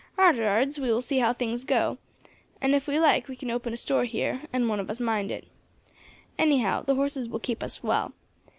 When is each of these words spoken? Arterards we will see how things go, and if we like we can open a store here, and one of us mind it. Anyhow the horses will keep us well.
Arterards 0.17 0.79
we 0.79 0.89
will 0.89 0.99
see 0.99 1.19
how 1.19 1.31
things 1.31 1.63
go, 1.63 1.99
and 2.59 2.73
if 2.73 2.87
we 2.87 2.99
like 2.99 3.27
we 3.27 3.35
can 3.35 3.51
open 3.51 3.71
a 3.71 3.77
store 3.77 4.05
here, 4.05 4.41
and 4.51 4.67
one 4.67 4.79
of 4.79 4.89
us 4.89 4.99
mind 4.99 5.29
it. 5.29 5.45
Anyhow 6.39 6.81
the 6.81 6.95
horses 6.95 7.29
will 7.29 7.37
keep 7.37 7.61
us 7.61 7.83
well. 7.83 8.11